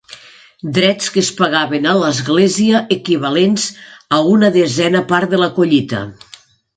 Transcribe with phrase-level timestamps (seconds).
[0.75, 3.65] Drets que es pagaven a l'Església, equivalents
[4.19, 6.01] a una desena part de la collita.